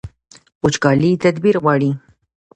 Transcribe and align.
وچکالي 0.63 1.11
تدبیر 1.23 1.55
غواړي 1.63 1.91